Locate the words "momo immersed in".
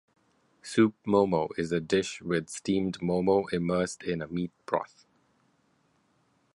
3.01-4.19